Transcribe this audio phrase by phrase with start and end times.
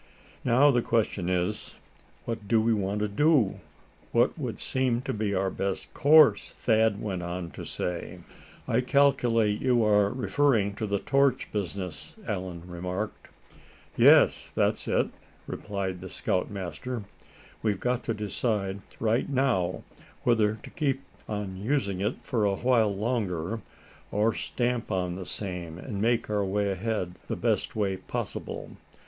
[0.43, 1.75] "Now, the question is,
[2.25, 3.59] what do we want to do
[4.11, 8.21] what would seem to be our best course?" Thad went on to say.
[8.67, 13.27] "I calculate you are referring to the torch business?" Allan remarked.
[13.95, 15.09] "Yes, that's it,"
[15.45, 17.03] replied the scoutmaster,
[17.61, 19.83] "we've got to decide right now
[20.23, 23.61] whether to keep on using it for a while longer,
[24.11, 28.71] or stamp on the same, and make our way ahead the best way possible."